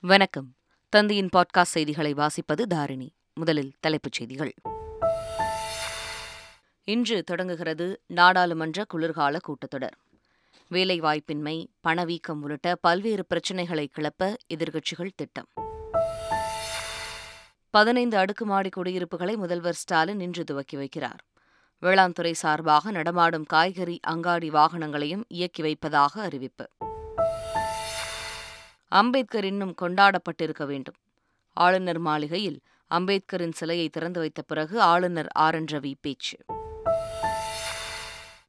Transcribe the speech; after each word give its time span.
வணக்கம். 0.00 0.54
தந்தியின் 0.96 1.28
பாட்காஸ்ட் 1.36 1.62
செய்திகளை 1.62 2.14
வாசிப்பது 2.14 2.62
தாரிணி. 2.68 3.14
முதலில் 3.34 3.72
தலைப்புச் 3.80 4.12
செய்திகள். 4.12 4.54
இன்று 6.84 7.22
தொடங்குகிறது 7.22 8.02
நாடாளுமன்ற 8.06 8.84
குளிர்கால 8.84 9.38
கூட்டத்தொடர். 9.38 9.90
வேலைவாய்ப்பின்மை 10.70 11.66
பணவீக்கம் 11.80 12.42
உள்ளிட்ட 12.42 12.74
பல்வேறு 12.74 13.26
பிரச்சினைகளை 13.26 13.90
கிளப்ப 13.98 14.34
எதிர்க்கட்சிகள் 14.54 15.10
திட்டம். 15.16 15.46
பதினைந்து 17.70 18.16
அடுக்குமாடி 18.16 18.68
குடியிருப்புகளை 18.68 19.36
முதல்வர் 19.36 19.74
ஸ்டாலின் 19.74 20.20
இன்று 20.20 20.44
துவக்கி 20.44 20.76
வைக்கிறார். 20.76 21.18
வேளாண் 21.78 22.12
துறை 22.12 22.32
சார்பாக 22.32 22.90
நடமாடும் 22.90 23.44
காய்கறி 23.44 24.00
அங்காடி 24.02 24.50
வாகனங்களையும் 24.50 25.24
இயக்கி 25.28 25.62
வைப்பதாக 25.62 26.22
அறிவிப்பு. 26.22 26.68
அம்பேத்கர் 28.88 29.44
இன்னும் 29.44 29.74
கொண்டாடப்பட்டிருக்க 29.82 30.66
வேண்டும். 30.66 30.94
ஆளுநர் 31.52 31.98
மாளிகையில் 31.98 32.60
அம்பேத்கரின் 32.90 33.52
சிலையை 33.52 33.88
திறந்து 33.88 34.20
வைத்த 34.20 34.42
பிறகு 34.42 34.80
ஆளுநர் 34.80 35.26
ஆர் 35.26 35.54
என் 35.54 35.64
ரவி 35.72 35.94
பேச்சு. 36.00 36.38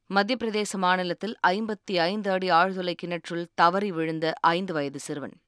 மத்திய 0.07 0.37
பிரதேச 0.43 0.77
மாநிலத்தில் 0.77 1.37
ஐம்பத்தி 1.47 1.97
ஐந்து 1.97 2.31
அடி 2.31 2.51
ஆழ்துளை 2.51 2.93
கிணற்றுள் 3.03 3.45
தவறி 3.53 3.91
விழுந்த 3.91 4.33
ஐந்து 4.39 4.73
வயது 4.73 4.99
சிறுவன். 4.99 5.41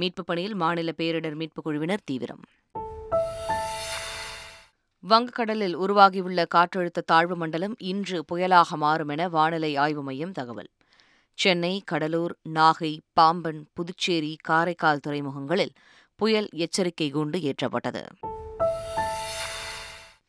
மீட்புப் 0.00 0.26
பணியில் 0.26 0.54
மாநில 0.54 0.92
பேரிடர் 0.96 1.34
மீட்புக் 1.34 1.64
குழுவினர் 1.64 2.02
தீவிரம். 2.04 2.40
வங்கக்கடலில் 5.08 5.72
உருவாகியுள்ள 5.72 6.46
காற்றழுத்த 6.54 7.02
தாழ்வு 7.06 7.36
மண்டலம் 7.36 7.74
இன்று 7.78 8.24
புயலாக 8.32 8.68
மாறும் 8.68 9.08
என 9.08 9.28
வானிலை 9.28 9.76
ஆய்வு 9.76 10.02
மையம் 10.02 10.32
தகவல். 10.32 10.68
சென்னை 11.42 11.82
கடலூர் 11.84 12.32
நாகை 12.48 12.98
பாம்பன் 13.12 13.68
புதுச்சேரி 13.72 14.36
காரைக்கால் 14.48 15.00
துறைமுகங்களில் 15.06 15.72
புயல் 16.14 16.48
எச்சரிக்கை 16.52 17.14
கூண்டு 17.14 17.38
ஏற்றப்பட்டது. 17.40 18.02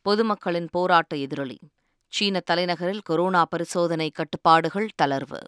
பொதுமக்களின் 0.02 0.68
போராட்ட 0.70 1.16
எதிரொலி. 1.16 1.58
சீன 2.08 2.40
தலைநகரில் 2.50 3.02
கொரோனா 3.02 3.44
பரிசோதனை 3.44 4.10
கட்டுப்பாடுகள் 4.10 4.88
தளர்வு. 5.02 5.42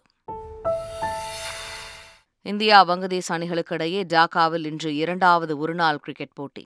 இந்தியா 2.41 2.87
வங்கதேச 2.87 3.23
அணிகளுக்கிடையே 3.27 4.03
டாக்காவில் 4.13 4.65
இன்று 4.65 4.95
இரண்டாவது 4.95 5.57
ஒருநாள் 5.57 5.97
கிரிக்கெட் 5.97 6.33
போட்டி. 6.33 6.65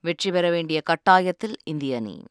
வெற்றி 0.00 0.30
பெற 0.30 0.50
வேண்டிய 0.50 0.82
கட்டாயத்தில் 0.90 1.54
இந்திய 1.64 1.96
அணி. 1.96 2.24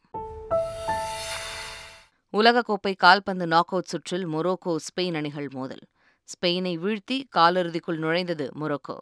உலகக்கோப்பை 2.33 2.95
கால்பந்து 2.95 3.47
நாக் 3.47 3.69
அவுட் 3.69 3.83
சுற்றில் 3.83 4.27
மொரோக்கோ 4.27 4.75
ஸ்பெயின் 4.75 5.15
அணிகள் 5.15 5.47
மோதல். 5.47 5.85
ஸ்பெயினை 6.27 6.71
வீழ்த்தி 6.77 7.23
காலிறுதிக்குள் 7.37 7.97
நுழைந்தது 7.97 8.49
மொரோக்கோ. 8.59 8.97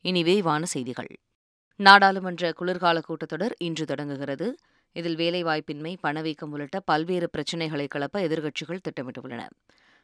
இனி 0.00 0.22
விரிவான 0.22 0.64
செய்திகள். 0.64 1.10
நாடாளுமன்ற 1.76 2.52
குளிர்கால 2.52 3.00
கூட்டத்தொடர் 3.08 3.50
இன்று 3.58 3.84
தொடங்குகிறது. 3.84 4.56
இதில் 4.92 5.16
வேலைவாய்ப்பின்மை 5.16 5.96
பணவீக்கம் 6.00 6.50
உள்ளிட்ட 6.50 6.80
பல்வேறு 6.80 7.30
பிரச்சினைகளை 7.30 7.86
கிளப்ப 7.94 8.18
எதிர்க்கட்சிகள் 8.18 8.80
திட்டமிட்டுள்ளன. 8.88 9.46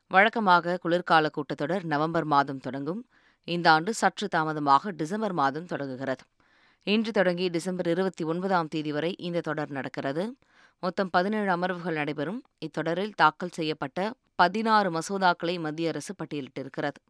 வழக்கமாக 0.09 0.79
குளிர்கால 0.83 1.31
கூட்டத்தொடர் 1.31 1.85
நவம்பர் 1.85 2.25
மாதம் 2.25 2.59
தொடங்கும். 2.59 3.09
இந்த 3.45 3.71
ஆண்டு 3.71 3.95
சற்று 3.95 4.29
தாமதமாக 4.29 4.91
டிசம்பர் 4.91 5.33
மாதம் 5.33 5.65
தொடங்குகிறது. 5.65 6.25
இன்று 6.83 7.13
தொடங்கி 7.13 7.49
டிசம்பர் 7.49 7.89
இருபத்தி 7.89 8.25
ஒன்பதாம் 8.25 8.69
தேதி 8.69 8.93
வரை 8.93 9.15
இந்த 9.19 9.41
தொடர் 9.41 9.71
நடக்கிறது. 9.71 10.37
மொத்தம் 10.83 11.11
பதினேழு 11.11 11.51
அமர்வுகள் 11.57 11.97
நடைபெறும். 12.01 12.41
இத்தொடரில் 12.59 13.15
தாக்கல் 13.17 13.55
செய்யப்பட்ட 13.57 14.01
பதினாறு 14.35 14.89
மசோதாக்களை 14.97 15.55
மத்திய 15.61 15.89
அரசு 15.89 16.13
பட்டியலிட்டிருக்கிறது. 16.19 17.01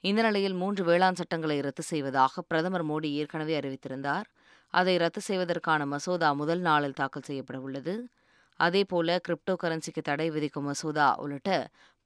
இந்த 0.00 0.22
நிலையில் 0.22 0.54
மூன்று 0.54 0.84
வேளாண் 0.84 1.14
சட்டங்களை 1.14 1.56
ரத்து 1.60 1.82
செய்வதாக 1.82 2.42
பிரதமர் 2.42 2.84
மோடி 2.86 3.10
ஏற்கனவே 3.20 3.54
அறிவித்திருந்தார். 3.60 4.26
அதை 4.74 4.96
ரத்து 4.96 5.20
செய்வதற்கான 5.20 5.86
மசோதா 5.86 6.32
முதல் 6.32 6.62
நாளில் 6.68 6.92
தாக்கல் 6.92 7.22
செய்யப்பட 7.22 7.60
உள்ளது 7.60 7.94
அதேபோல 8.60 9.18
கிரிப்டோ 9.28 9.54
கரன்சிக்கு 9.62 10.02
தடை 10.02 10.30
விதிக்கும் 10.30 10.64
மசோதா 10.64 11.08
உள்ளிட்ட 11.22 11.50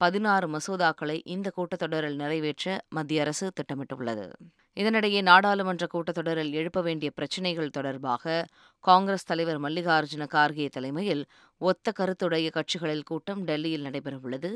பதினாறு 0.00 0.47
மசோதாக்களை 0.48 1.21
இந்த 1.25 1.53
கூட்டத்தொடரில் 1.56 2.21
நிறைவேற்ற 2.22 2.78
மத்திய 2.88 3.21
அரசு 3.21 3.53
திட்டமிட்டுள்ளது. 3.59 4.27
இதனிடையே 4.76 5.22
நாடாளுமன்ற 5.22 5.86
கூட்டத்தொடரில் 5.92 6.53
எழுப்ப 6.53 6.81
வேண்டிய 6.82 7.10
பிரச்சினைகள் 7.10 7.70
தொடர்பாக 7.70 8.47
காங்கிரஸ் 8.84 9.25
தலைவர் 9.25 9.60
மல்லிகார்ஜுன 9.60 10.26
கார்கே 10.26 10.69
தலைமையில் 10.69 11.22
ஒத்த 11.60 11.92
கருத்துடைய 11.98 12.50
கட்சிகளில் 12.50 13.03
கூட்டம் 13.03 13.44
டெல்லியில் 13.44 13.84
நடைபெறவுள்ளது. 13.84 14.50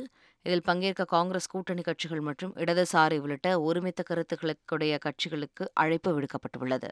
இதில் 0.46 0.62
பங்கேற்க 0.62 1.04
காங்கிரஸ் 1.04 1.48
கூட்டணி 1.48 1.82
கட்சிகள் 1.82 2.20
மற்றும் 2.20 2.54
இடதுசாரி 2.56 3.18
உள்ளிட்ட 3.18 3.60
ஒருமித்த 3.60 4.02
கருத்துக்களுடைய 4.08 4.98
கட்சிகளுக்கு 5.06 5.66
அழைப்பு 5.74 6.12
விடுக்கப்பட்டுள்ளது. 6.12 6.90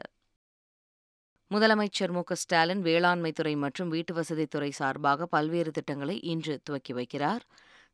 முதலமைச்சர் 1.51 2.11
மு. 2.11 2.23
க. 2.23 2.35
ஸ்டாலின் 2.35 2.83
வேளாண்மைத்துறை 2.83 3.55
மற்றும் 3.55 3.91
வீட்டுவசதித்துறை 3.93 4.69
சார்பாக 4.71 5.25
பல்வேறு 5.25 5.71
திட்டங்களை 5.71 6.19
இன்று 6.23 6.61
துவக்கி 6.63 6.93
வைக்கிறார். 6.93 7.43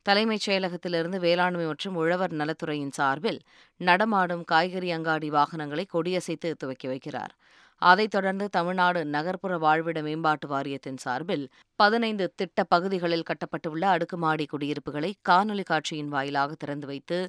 தலைமைச் 0.05 0.45
செயலகத்திலிருந்து 0.47 1.17
வேளாண்மை 1.19 1.65
மற்றும் 1.65 1.95
உழவர் 1.95 2.33
நலத்துறையின் 2.33 2.91
சார்பில் 2.91 3.39
நடமாடும் 3.79 4.43
காய்கறி 4.43 4.91
அங்காடி 4.91 5.29
வாகனங்களை 5.29 5.85
கொடியசைத்து 5.93 6.51
துவக்கி 6.53 6.87
வைக்கிறார். 6.87 7.33
அதைத் 7.81 8.11
தொடர்ந்து 8.11 8.49
தமிழ்நாடு 8.49 9.05
நகர்ப்புற 9.05 9.53
வாழ்விட 9.57 9.99
மேம்பாட்டு 10.01 10.47
வாரியத்தின் 10.47 10.97
சார்பில் 10.97 11.45
பதினைந்து 11.79 12.25
திட்ட 12.35 12.63
பகுதிகளில் 12.63 13.27
கட்டப்பட்டுள்ள 13.29 13.83
அடுக்குமாடி 13.89 14.45
குடியிருப்புகளை 14.45 15.11
காணொலி 15.29 15.63
காட்சியின் 15.63 16.07
வாயிலாக 16.07 16.55
திறந்து 16.55 16.87
வைத்து 16.87 17.19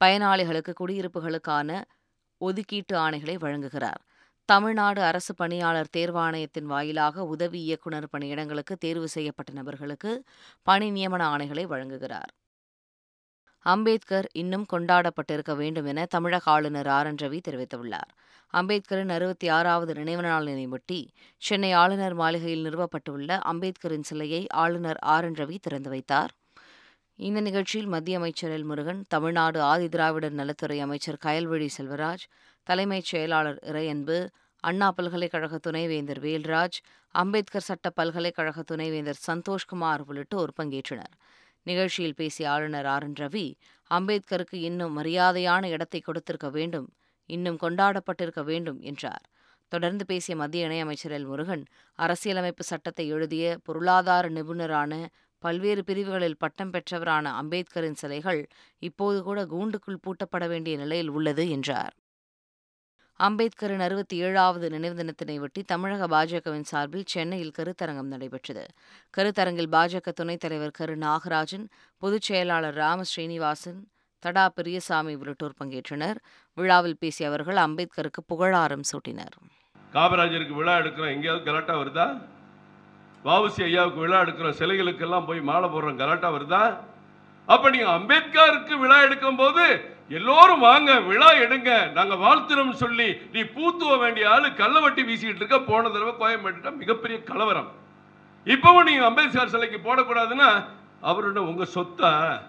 பயனாளிகளுக்கு 0.00 0.74
குடியிருப்புகளுக்கான 0.80 1.70
ஒதுக்கீட்டு 2.40 2.94
ஆணைகளை 2.96 3.36
வழங்குகிறார். 3.36 4.02
தமிழ்நாடு 4.44 5.02
அரசு 5.02 5.34
பணியாளர் 5.34 5.88
தேர்வாணையத்தின் 5.96 6.62
வாயிலாக 6.62 7.24
உதவி 7.24 7.62
இயக்குநர் 7.62 8.08
பணியிடங்களுக்கு 8.18 8.76
தேர்வு 8.78 9.08
செய்யப்பட்ட 9.08 9.52
நபர்களுக்கு 9.52 10.24
பணி 10.62 10.90
நியமன 10.90 11.22
ஆணைகளை 11.28 11.66
வழங்குகிறார். 11.66 12.32
அம்பேத்கர் 13.58 14.26
இன்னும் 14.32 14.66
கொண்டாடப்பட்டிருக்க 14.72 15.56
வேண்டும் 15.56 15.84
என 15.84 16.04
தமிழக 16.04 16.50
ஆளுநர் 16.50 16.86
ஆர். 16.86 17.06
என். 17.06 17.14
ரவி 17.14 17.40
தெரிவித்துள்ளார். 17.48 18.10
அம்பேத்கரின் 18.52 19.08
அறுபத்தி 19.08 19.48
ஆறாவது 19.48 19.94
நினைவு 19.94 20.22
நாளினையொட்டி 20.22 21.08
சென்னை 21.36 21.72
ஆளுநர் 21.72 22.14
மாளிகையில் 22.14 22.64
நிறுவப்பட்டுள்ள 22.64 23.38
அம்பேத்கரின் 23.44 24.02
சிலையை 24.02 24.46
ஆளுநர் 24.48 24.96
ஆர். 24.96 25.24
என். 25.24 25.34
ரவி 25.34 25.58
திறந்து 25.60 25.90
வைத்தார். 25.90 26.30
இந்த 27.16 27.40
நிகழ்ச்சியில் 27.40 27.88
மத்திய 27.88 28.18
அமைச்சர் 28.18 28.50
எல் 28.50 28.64
முருகன் 28.64 29.04
தமிழ்நாடு 29.08 29.60
ஆதிதிராவிடர் 29.62 30.30
நலத்துறை 30.30 30.80
அமைச்சர் 30.80 31.18
கயல்விழி 31.24 31.68
செல்வராஜ் 31.78 32.24
தலைமைச் 32.66 33.04
செயலாளர் 33.04 33.58
இறையன்பு 33.62 34.16
அண்ணா 34.64 34.92
பல்கலைக்கழக 34.92 35.58
துணைவேந்தர் 35.58 36.20
வேல்ராஜ் 36.20 36.76
அம்பேத்கர் 37.14 37.62
சட்ட 37.62 37.90
பல்கலைக்கழக 37.90 38.62
துணைவேந்தர் 38.62 39.20
சந்தோஷ்குமார் 39.26 40.02
உள்ளிட்டோர் 40.06 40.52
பங்கேற்றனர். 40.62 41.14
நிகழ்ச்சியில் 41.66 42.14
பேசிய 42.14 42.50
ஆளுநர் 42.50 42.86
ஆர். 42.86 43.02
என். 43.02 43.14
ரவி 43.14 43.46
அம்பேத்கருக்கு 43.90 44.58
இன்னும் 44.68 44.98
மரியாதையான 44.98 45.68
இடத்தை 45.68 46.00
கொடுத்திருக்க 46.00 46.50
வேண்டும் 46.50 46.88
இன்னும் 47.30 47.58
கொண்டாடப்பட்டிருக்க 47.58 48.42
வேண்டும் 48.44 48.80
என்றார். 48.80 49.24
தொடர்ந்து 49.72 50.04
பேசிய 50.06 50.36
மத்திய 50.36 50.68
இணையமைச்சர் 50.68 51.14
எல். 51.18 51.26
முருகன் 51.26 51.64
அரசியலமைப்பு 51.98 52.64
சட்டத்தை 52.64 53.06
எழுதிய 53.08 53.58
பொருளாதார 53.62 54.28
நிபுணரான 54.28 54.92
பல்வேறு 55.42 55.84
பிரிவுகளில் 55.84 56.38
பட்டம் 56.38 56.72
பெற்றவரான 56.72 57.32
அம்பேத்கரின் 57.42 58.00
சிலைகள் 58.02 58.40
இப்போது 58.82 59.22
கூட 59.22 59.46
கூண்டுக்குள் 59.46 60.02
பூட்டப்பட 60.06 60.48
வேண்டிய 60.48 60.76
நிலையில் 60.76 61.10
உள்ளது 61.10 61.50
என்றார். 61.50 61.94
அம்பேத்கரின் 63.22 63.78
அறுபத்தி 63.78 64.16
ஏழாவது 64.16 64.70
நினைவு 64.70 65.04
தினத்தினையொட்டி 65.04 65.62
தமிழக 65.66 66.06
பாஜகவின் 66.08 66.62
சார்பில் 66.62 67.02
சென்னையில் 67.06 67.52
கருத்தரங்கம் 67.58 68.02
நடைபெற்றது. 68.02 68.66
கருத்தரங்கில் 69.16 69.68
பாஜக 69.72 70.12
துணைத் 70.12 70.40
தலைவர் 70.40 70.70
கரு 70.70 70.96
நாகராஜன் 70.96 71.66
பொதுச் 71.98 72.22
செயலாளர் 72.22 72.74
ராம 72.74 73.02
ஸ்ரீனிவாசன் 73.02 73.88
தடா 74.18 74.48
பெரியசாமி 74.48 75.14
உள்ளிட்டோர் 75.14 75.52
பங்கேற்றனர். 75.64 76.14
விழாவில் 76.54 76.96
பேசிய 76.98 77.28
அவர்கள் 77.28 77.56
அம்பேத்கருக்கு 77.56 78.24
புகழாரம் 78.26 78.82
சூட்டினர். 78.82 79.36
காமராஜருக்கு 79.92 80.52
விழா 80.52 80.76
எடுக்கிறோம். 80.76 81.12
எங்கேயாவது 81.12 81.44
கலாட்டா 81.44 81.78
வருதா? 81.78 82.22
வாவுசி 83.24 83.62
ஐயாவுக்கு 83.62 84.00
விழா 84.00 84.20
எடுக்கிறோம். 84.20 84.54
சிலைகளுக்கெல்லாம் 84.58 85.26
போய் 85.26 85.40
மாலை 85.40 85.68
போடுறோம். 85.68 85.96
கலாட்டா 85.96 86.32
வருதா? 86.32 86.76
அப்ப 87.46 87.70
நீங்க 87.70 87.86
அம்பேத்கருக்கு 87.86 88.78
விழா 88.78 89.02
எடுக்கும் 89.02 89.36
போது 89.36 89.93
எல்லோரும் 90.08 90.60
வாங்க 90.60 91.00
விழா 91.00 91.32
எடுங்க. 91.32 91.92
நாங்க 91.92 92.14
வாழ்த்துறோம் 92.14 92.72
சொல்லி 92.72 93.20
நீ 93.32 93.40
பூத்துவ 93.40 93.98
வேண்டிய 93.98 94.30
ஆளு 94.30 94.48
கள்ளவட்டி 94.48 95.04
வீசிக்கிட்டு 95.04 95.34
இருக்க. 95.34 95.60
போன 95.60 95.88
தடவை 95.88 96.12
கோயம்பேட்டா 96.12 96.76
மிகப்பெரிய 96.76 97.22
கலவரம். 97.22 97.72
இப்பவும் 98.44 98.82
நீங்கள் 98.82 99.06
அம்பேத்கர் 99.06 99.48
சிலைக்கு 99.48 99.78
போடக்கூடாதுன்னா 99.78 100.64
அவரோட 101.02 101.38
உங்க 101.38 101.64
சொத்தா? 101.74 102.40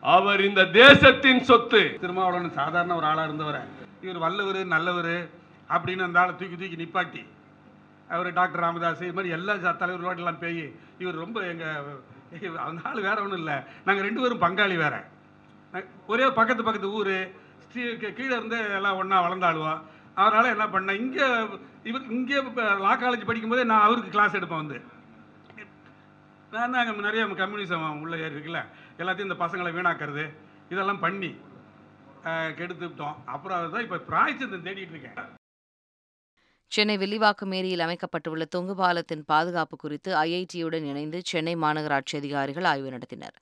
அவர் 0.00 0.40
இந்த 0.40 0.64
தேசத்தின் 0.64 1.44
சொத்து. 1.44 1.96
திருமாவளவன் 2.00 2.52
சாதாரண 2.52 2.96
ஒரு 2.96 3.06
ஆளாக 3.06 3.24
இருந்தவர். 3.24 3.66
இவர் 4.02 4.18
வல்லவர் 4.18 4.64
நல்லவர் 4.64 5.30
அப்படின்னு 5.68 6.02
அந்த 6.02 6.20
ஆளை 6.20 6.34
தூக்கி 6.36 6.56
தூக்கி 6.56 6.84
நிப்பாட்டி. 6.84 7.26
அவர் 8.08 8.32
டாக்டர் 8.32 8.60
ராமதாஸ் 8.60 9.02
இது 9.02 9.12
மாதிரி 9.12 9.32
எல்லா 9.32 9.52
ச- 9.52 9.56
தலைவர்களோடலாம் 9.56 10.40
போய் 10.40 10.74
இவர் 10.98 11.14
ரொம்ப 11.14 11.40
எங்கள் 11.40 12.56
அந்த 12.56 12.80
ஆள் 12.82 12.94
வேற 12.94 13.22
ஒன்றும் 13.22 13.38
இல்லை. 13.38 13.54
நாங்கள் 13.84 14.04
ரெண்டு 14.04 14.20
பேரும் 14.20 14.40
பங்காளி 14.40 14.76
வேற. 14.76 15.10
ஒரே 16.12 16.26
பக்கத்து 16.38 16.66
பக்கத்து 16.68 16.94
ஊர் 16.98 17.14
ஸ்ரீ 17.64 17.82
கீழே 18.18 18.32
இருந்து 18.38 18.58
எல்லாம் 18.78 18.98
ஒன்றா 19.00 19.18
வளர்ந்தாளுவா. 19.26 19.74
அதனால் 20.22 20.52
என்ன 20.54 20.64
பண்ணேன் 20.72 20.98
இங்கே 21.02 21.26
இவர் 21.90 22.10
இங்கே 22.16 22.36
இப்போ 22.48 22.64
லா 22.86 22.94
காலேஜ் 23.02 23.28
படிக்கும்போதே 23.28 23.64
நான் 23.70 23.84
அவருக்கு 23.86 24.14
கிளாஸ் 24.16 24.36
எடுப்பேன் 24.38 24.62
வந்து. 24.62 24.78
நான் 26.54 26.72
தான் 26.72 26.80
அங்கே 26.80 27.04
நிறைய 27.08 27.22
கம்யூனிசம் 27.42 27.84
உள்ள 28.04 28.14
ஏறி 28.24 28.36
இருக்குல்ல 28.36 28.60
எல்லாத்தையும் 29.00 29.28
இந்த 29.28 29.38
பசங்களை 29.44 29.70
வீணாக்கிறது 29.76 30.24
இதெல்லாம் 30.72 31.04
பண்ணி 31.04 31.30
கெடுத்துட்டோம். 32.58 33.16
அப்புறம் 33.34 33.58
அதுதான் 33.58 33.86
இப்போ 33.86 33.98
பிராய்ச்சந்தம் 34.10 34.66
தேடிட்டு 34.66 34.94
இருக்கேன். 34.94 35.16
சென்னை 36.74 36.94
வில்லிவாக்கம் 37.00 37.54
ஏரியில் 37.56 37.84
அமைக்கப்பட்டுள்ள 37.86 38.44
தொங்கு 38.54 38.74
பாலத்தின் 38.82 39.24
பாதுகாப்பு 39.32 39.76
குறித்து 39.84 40.10
ஐஐடியுடன் 40.26 40.86
இணைந்து 40.90 41.18
சென்னை 41.30 41.54
மாநகராட்சி 41.64 42.14
அதிகாரிகள் 42.20 42.68
ஆய்வு 42.70 42.94
நடத்தினர். 42.94 43.36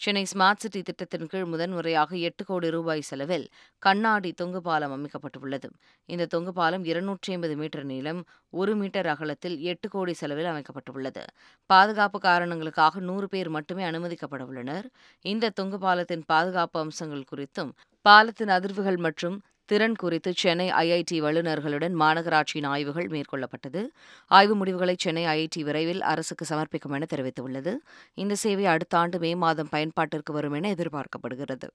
சென்னை 0.00 0.22
ஸ்மார்ட் 0.32 0.62
சிட்டி 0.62 0.80
திட்டத்தின் 0.82 1.28
கீழ் 1.32 1.46
முதன்முறையாக 1.52 2.10
எட்டு 2.28 2.42
கோடி 2.44 2.68
ரூபாய் 2.74 3.02
செலவில் 3.08 3.46
கண்ணாடி 3.82 4.30
தொங்கு 4.40 4.60
பாலம் 4.66 4.94
அமைக்கப்பட்டுள்ளது. 4.96 5.68
இந்த 6.08 6.24
தொங்கு 6.34 6.52
பாலம் 6.58 6.84
இருநூற்றி 6.90 7.32
ஐம்பது 7.32 7.54
மீட்டர் 7.60 7.86
நீளம் 7.92 8.20
ஒரு 8.60 8.72
மீட்டர் 8.80 9.08
அகலத்தில் 9.14 9.56
எட்டு 9.72 9.88
கோடி 9.94 10.14
செலவில் 10.22 10.50
அமைக்கப்பட்டுள்ளது. 10.52 11.22
பாதுகாப்பு 11.70 12.20
காரணங்களுக்காக 12.28 13.00
நூறு 13.08 13.28
பேர் 13.34 13.50
மட்டுமே 13.56 13.84
அனுமதிக்கப்பட 13.90 14.44
உள்ளனர். 14.50 14.88
இந்த 15.24 15.52
தொங்கு 15.60 15.80
பாலத்தின் 15.86 16.24
பாதுகாப்பு 16.32 16.80
அம்சங்கள் 16.84 17.28
குறித்தும் 17.32 17.72
பாலத்தின் 18.06 18.54
அதிர்வுகள் 18.58 19.00
மற்றும் 19.08 19.38
திறன் 19.66 19.96
குறித்து 19.96 20.32
சென்னை 20.36 20.66
ஐஐடி 20.72 21.18
வல்லுநர்களுடன் 21.24 21.94
மாநகராட்சியின் 22.02 22.66
ஆய்வுகள் 22.66 23.06
மேற்கொள்ளப்பட்டது. 23.06 23.82
ஆய்வு 24.30 24.54
முடிவுகளை 24.54 24.94
சென்னை 24.98 25.24
ஐஐடி 25.26 25.60
விரைவில் 25.60 26.02
அரசுக்கு 26.02 26.46
சமர்ப்பிக்கும் 26.48 26.94
என 26.94 27.06
தெரிவித்துள்ளது. 27.14 27.74
இந்த 28.14 28.34
சேவை 28.34 28.66
அடுத்த 28.66 28.98
ஆண்டு 28.98 29.18
மே 29.18 29.34
மாதம் 29.34 29.72
பயன்பாட்டிற்கு 29.72 30.32
வரும் 30.32 30.52
என 30.52 30.74
எதிர்பார்க்கப்படுகிறது. 30.74 31.68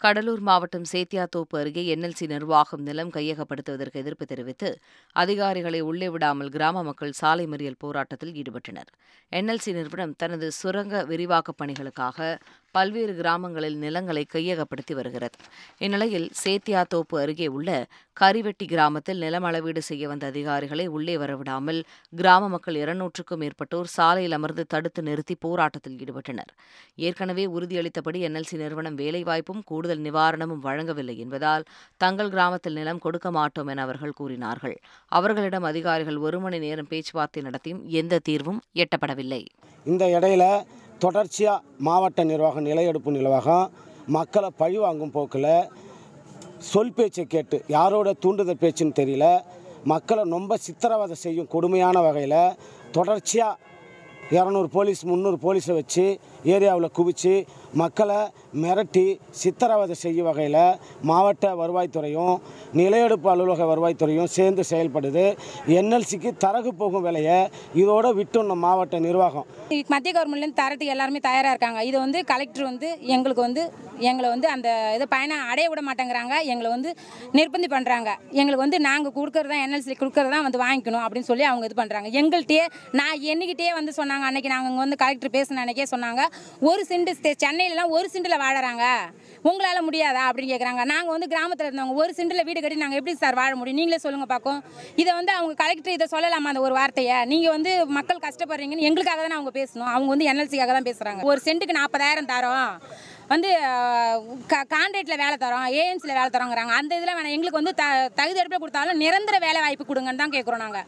கடலூர் 0.00 0.40
மாவட்டம் 0.40 0.84
சேத்தியாத்தோப்பு 0.92 1.56
அருகே 1.58 1.96
என்எல்சி 1.96 2.26
நிர்வாகம் 2.26 2.82
நிலம் 2.82 3.10
கையகப்படுத்துவதற்கு 3.10 3.92
எதிர்ப்பு 3.92 4.24
தெரிவித்து 4.26 4.68
அதிகாரிகளை 5.16 5.80
உள்ளே 5.80 6.08
விடாமல் 6.08 6.48
கிராம 6.48 6.82
மக்கள் 6.82 7.12
சாலை 7.12 7.46
மறியல் 7.46 7.78
போராட்டத்தில் 7.78 8.32
ஈடுபட்டனர். 8.32 8.90
என்எல்சி 9.32 9.72
நிறுவனம் 9.72 10.14
தனது 10.16 10.50
சுரங்க 10.52 11.04
விரிவாக்கப் 11.04 11.60
பணிகளுக்காக 11.62 12.38
பல்வேறு 12.76 13.14
கிராமங்களில் 13.20 13.78
நிலங்களை 13.84 14.24
கையகப்படுத்தி 14.34 14.94
வருகிறது. 14.98 15.38
இந்நிலையில் 15.84 16.28
சேத்தியாத்தோப்பு 16.42 17.16
அருகே 17.22 17.48
உள்ள 17.56 17.70
கரிவெட்டி 18.20 18.66
கிராமத்தில் 18.72 19.20
நிலம் 19.24 19.46
அளவீடு 19.48 19.80
செய்ய 19.88 20.04
வந்த 20.10 20.24
அதிகாரிகளை 20.32 20.84
உள்ளே 20.96 21.14
வரவிடாமல் 21.22 21.80
கிராம 22.20 22.48
மக்கள் 22.54 22.76
இருநூற்றுக்கும் 22.82 23.40
மேற்பட்டோர் 23.42 23.90
சாலையில் 23.96 24.36
அமர்ந்து 24.38 24.64
தடுத்து 24.72 25.00
நிறுத்தி 25.08 25.34
போராட்டத்தில் 25.44 25.98
ஈடுபட்டனர். 26.04 26.50
ஏற்கனவே 27.06 27.44
உறுதியளித்தபடி 27.56 28.20
என்எல்சி 28.28 28.56
நிறுவனம் 28.62 28.96
வேலைவாய்ப்பும் 29.02 29.62
கூடுதல் 29.70 30.02
நிவாரணமும் 30.06 30.64
வழங்கவில்லை 30.68 31.16
என்பதால் 31.24 31.66
தங்கள் 32.04 32.32
கிராமத்தில் 32.34 32.78
நிலம் 32.80 33.02
கொடுக்க 33.06 33.30
மாட்டோம் 33.38 33.70
என 33.74 33.82
அவர்கள் 33.86 34.16
கூறினார்கள். 34.20 34.76
அவர்களிடம் 35.18 35.68
அதிகாரிகள் 35.72 36.18
ஒரு 36.26 36.40
மணி 36.46 36.60
நேரம் 36.66 36.90
பேச்சுவார்த்தை 36.92 37.42
நடத்தியும் 37.48 37.84
எந்த 38.00 38.22
தீர்வும் 38.30 38.60
எட்டப்படவில்லை. 38.84 39.42
இந்த 39.92 40.04
இடையில 40.16 40.44
தொடர்ச்சியாக 40.98 41.64
மாவட்ட 41.78 42.20
நிர்வாகம் 42.24 42.66
நிலையெடுப்பு 42.66 43.10
நிர்வாகம் 43.10 43.66
மக்களை 44.08 44.50
பழிவாங்கும் 44.58 45.12
போக்கில் 45.12 45.50
சொல் 46.66 46.94
பேச்சை 46.94 47.24
கேட்டு 47.26 47.56
யாரோட 47.68 48.08
தூண்டுதல் 48.20 48.60
பேச்சுன்னு 48.60 48.98
தெரியல 48.98 49.26
மக்களை 49.84 50.22
ரொம்ப 50.28 50.56
சித்திரவதை 50.56 51.16
செய்யும் 51.16 51.50
கொடுமையான 51.50 51.96
வகையில் 52.00 52.38
தொடர்ச்சியாக 52.90 53.60
இரநூறு 54.30 54.68
போலீஸ் 54.68 55.02
முந்நூறு 55.04 55.38
போலீஸை 55.42 55.74
வச்சு 55.74 56.04
ஏரியாவில் 56.54 56.94
குவித்து 56.98 57.34
மக்களை 57.80 58.18
மிரட்டி 58.62 59.06
சித்தரவதை 59.40 59.96
செய்யும் 60.02 60.28
வகையில் 60.28 60.60
மாவட்ட 61.08 61.54
வருவாய்த்துறையும் 61.60 62.34
நிலையெடுப்பு 62.80 63.28
அலுவலக 63.32 63.66
வருவாய்த்துறையும் 63.72 64.32
சேர்ந்து 64.36 64.62
செயல்படுது. 64.70 65.24
என்எல்சிக்கு 65.78 66.32
தரகு 66.44 66.72
போகும் 66.82 67.06
விலையை 67.06 67.38
இதோட 67.82 68.06
விட்டுணும் 68.20 68.64
மாவட்ட 68.66 68.98
நிர்வாகம். 69.08 69.48
மத்திய 69.94 70.12
கவர்மெண்ட்லேருந்து 70.12 70.62
தரத்துக்கு 70.62 70.94
எல்லாருமே 70.94 71.22
தயாராக 71.28 71.54
இருக்காங்க. 71.54 71.82
இது 71.90 71.96
வந்து 72.04 72.20
கலெக்டர் 72.32 72.70
வந்து 72.70 72.90
எங்களுக்கு 73.16 73.46
வந்து 73.48 73.64
எங்களை 74.08 74.28
வந்து 74.32 74.48
அந்த 74.54 74.68
இதை 74.94 75.06
பயணம் 75.12 75.44
அடைய 75.50 75.66
விட 75.72 75.82
மாட்டேங்கிறாங்க. 75.86 76.34
எங்களை 76.52 76.68
வந்து 76.74 76.90
நிர்பந்தி 77.38 77.68
பண்ணுறாங்க 77.74 78.10
எங்களுக்கு 78.40 78.64
வந்து 78.64 78.78
நாங்கள் 78.88 79.14
கொடுக்கறதா 79.18 79.58
என்எல்சி 79.66 79.94
தான் 80.16 80.46
வந்து 80.46 80.62
வாங்கிக்கணும் 80.64 81.04
அப்படின்னு 81.04 81.28
சொல்லி 81.30 81.44
அவங்க 81.50 81.68
இது 81.68 81.80
பண்ணுறாங்க 81.82 82.08
எங்கள்கிட்டயே 82.20 82.64
நான் 83.00 83.22
என்னைக்கிட்டே 83.32 83.70
வந்து 83.78 83.92
சொன்னாங்க. 84.00 84.24
அன்றைக்கி 84.30 84.50
நாங்கள் 84.54 84.70
இங்கே 84.72 84.84
வந்து 84.84 85.00
கலெக்டர் 85.04 85.34
பேசின 85.38 85.62
அன்னைக்கே 85.64 85.88
சொன்னாங்க. 85.94 86.22
ஒரு 86.60 86.84
சிண்டு 86.84 87.16
ஸ்டே- 87.22 87.34
சென்னையிலலாம் 87.44 87.88
ஒரு 87.88 88.10
சிண்டில் 88.12 88.42
வாழறாங்க. 88.44 88.84
உங்களால் 89.42 89.88
முடியாதா? 89.88 90.22
அப்படின்னு 90.28 90.52
கேட்குறாங்க 90.52 90.84
நாங்கள் 90.84 91.06
வந்து 91.06 91.28
கிராமத்தில் 91.28 91.66
இருந்தவங்க 91.66 91.94
ஒரு 91.94 92.12
சிண்டில் 92.16 92.44
வீடு 92.44 92.60
கட்டி 92.60 92.76
நாங்கள் 92.76 92.98
எப்படி 92.98 93.16
சார் 93.16 93.34
வாழ 93.34 93.56
முடியும்? 93.56 93.78
நீங்களே 93.78 93.98
சொல்லுங்கள் 93.98 94.28
பார்க்கும் 94.28 94.64
இதை 94.96 95.12
வந்து 95.12 95.32
அவங்க 95.32 95.54
கலெக்டர் 95.54 95.92
இதை 95.92 96.06
சொல்லலாமா 96.10 96.48
அந்த 96.50 96.60
ஒரு 96.60 96.74
வார்த்தையை? 96.74 97.24
நீங்கள் 97.24 97.50
வந்து 97.50 97.86
மக்கள் 97.86 98.18
கஷ்டப்படுறீங்கன்னு 98.18 98.78
எங்களுக்காக 98.78 99.20
தானே 99.20 99.34
அவங்க 99.34 99.58
பேசணும். 99.58 99.92
அவங்க 99.94 100.06
வந்து 100.06 100.26
என்எல்சிக்காக 100.26 100.66
தான் 100.66 100.82
பேசுகிறாங்க 100.82 101.22
ஒரு 101.22 101.40
சென்ட்டுக்கு 101.44 101.70
நாற்பதாயிரம் 101.70 102.26
தரோம். 102.26 102.70
வந்து 103.28 103.48
கான்ட்ராக்டில் 104.48 105.16
வேலை 105.16 105.36
தரோம். 105.40 105.78
ஏஎன்சியில் 105.80 106.16
வேலை 106.18 106.28
தரோங்கிறாங்க. 106.32 106.72
அந்த 106.80 106.96
இதில் 106.96 107.08
வேணாம் 107.08 107.34
எங்களுக்கு 107.36 107.62
வந்து 107.62 107.74
த 107.74 107.84
தகுதி 108.14 108.38
அடுப்பில் 108.38 108.58
கொடுத்தாலும் 108.58 108.96
நிரந்தர 108.96 109.38
வேலை 109.38 109.60
வாய்ப்பு 109.60 109.94
கொடுங்கன்னு 109.94 110.16
தான் 110.16 110.30
கேட்குறோம் 110.30 110.56
நாங்கள் 110.56 110.84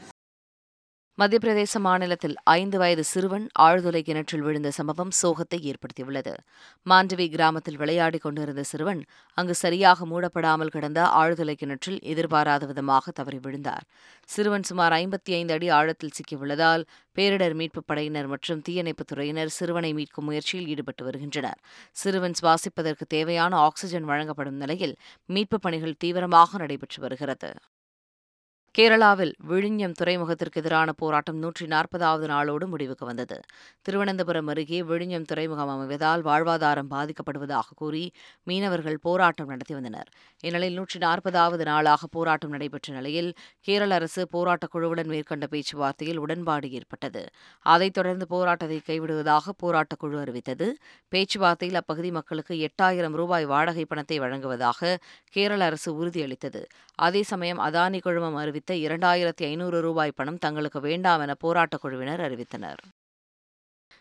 மத்திய 1.19 1.39
பிரதேச 1.45 1.79
மாநிலத்தில் 1.79 2.35
ஐந்து 2.45 2.79
வயது 2.79 3.05
சிறுவன் 3.05 3.49
ஆழ்துளை 3.59 4.01
கிணற்றில் 4.01 4.41
விழுந்த 4.41 4.71
சம்பவம் 4.71 5.11
சோகத்தை 5.23 5.71
ஏற்படுத்தியுள்ளது. 5.71 6.35
மாண்டவி 6.91 7.31
கிராமத்தில் 7.31 7.77
விளையாடிக் 7.77 8.21
கொண்டிருந்த 8.21 8.63
சிறுவன் 8.63 9.05
அங்கு 9.35 9.55
சரியாக 9.55 10.07
மூடப்படாமல் 10.07 10.67
கிடந்த 10.67 11.03
ஆழ்துளை 11.03 11.53
கிணற்றில் 11.53 11.99
எதிர்பாராத 12.03 12.67
விதமாக 12.67 13.11
தவறி 13.11 13.39
விழுந்தார். 13.43 13.85
சிறுவன் 14.27 14.63
சுமார் 14.63 14.93
ஐம்பத்தி 14.93 15.33
ஐந்து 15.33 15.55
அடி 15.55 15.69
ஆழத்தில் 15.69 16.11
சிக்கியுள்ளதால் 16.11 16.85
பேரிடர் 17.15 17.55
மீட்புப் 17.55 17.87
படையினர் 17.87 18.27
மற்றும் 18.27 18.63
தீயணைப்புத் 18.69 19.13
துறையினர் 19.13 19.47
சிறுவனை 19.47 19.95
மீட்கும் 19.95 20.29
முயற்சியில் 20.29 20.69
ஈடுபட்டு 20.69 21.05
வருகின்றனர். 21.05 21.59
சிறுவன் 21.93 22.33
சுவாசிப்பதற்கு 22.43 23.07
தேவையான 23.09 23.57
ஆக்ஸிஜன் 23.57 24.05
வழங்கப்படும் 24.05 24.55
நிலையில் 24.55 24.97
மீட்புப் 25.27 25.63
பணிகள் 25.63 25.99
தீவிரமாக 25.99 26.59
நடைபெற்று 26.59 27.01
வருகிறது. 27.01 27.53
கேரளாவில் 28.75 29.33
விழிஞம் 29.39 29.93
துறைமுகத்திற்கு 30.03 30.55
எதிரான 30.55 30.93
போராட்டம் 30.93 31.37
நூற்றி 31.37 31.67
நாற்பதாவது 31.67 32.27
நாளோடு 32.27 32.67
முடிவுக்கு 32.67 33.07
வந்தது. 33.07 33.41
திருவனந்தபுரம் 33.83 34.47
அருகே 34.47 34.83
விழிஞம் 34.83 35.25
துறைமுகம் 35.25 35.69
அமைவதால் 35.69 36.23
வாழ்வாதாரம் 36.23 36.91
பாதிக்கப்படுவதாக 36.91 37.73
கூறி 37.77 38.13
மீனவர்கள் 38.43 38.99
போராட்டம் 38.99 39.47
நடத்தி 39.47 39.75
வந்தனர். 39.75 40.09
இந்நிலையில் 40.41 40.77
நூற்றி 40.77 40.99
நாற்பதாவது 40.99 41.65
நாளாக 41.65 42.07
போராட்டம் 42.07 42.51
நடைபெற்ற 42.51 42.95
நிலையில் 42.95 43.35
கேரள 43.61 43.95
அரசு 43.95 44.29
போராட்டக் 44.29 44.77
குழுவுடன் 44.77 45.07
மேற்கொண்ட 45.07 45.47
பேச்சுவார்த்தையில் 45.51 46.17
உடன்பாடு 46.17 46.71
ஏற்பட்டது. 46.71 47.29
அதைத் 47.61 47.93
தொடர்ந்து 47.93 48.27
போராட்டத்தை 48.27 48.81
கைவிடுவதாக 48.87 49.49
போராட்டக் 49.57 49.99
குழு 49.99 50.19
அறிவித்தது. 50.19 50.77
பேச்சுவார்த்தையில் 51.15 51.75
அப்பகுதி 51.75 52.11
மக்களுக்கு 52.11 52.69
எட்டாயிரம் 52.69 53.13
ரூபாய் 53.13 53.45
வாடகை 53.45 53.85
பணத்தை 53.85 54.19
வழங்குவதாக 54.19 54.99
கேரள 55.31 55.65
அரசு 55.65 56.07
உறுதியளித்தது. 56.07 56.65
அதே 56.95 57.23
சமயம் 57.23 57.59
அதானி 57.59 58.01
குழுமம் 58.01 58.35
அறிவித்த 58.59 58.75
இரண்டாயிரத்தி 58.75 59.45
ஐநூறு 59.45 59.81
ரூபாய் 59.81 60.13
பணம் 60.15 60.39
தங்களுக்கு 60.39 60.81
வேண்டாம் 60.81 61.21
என 61.21 61.35
போராட்டக் 61.35 61.81
குழுவினர் 61.81 62.21
அறிவித்தனர். 62.21 62.77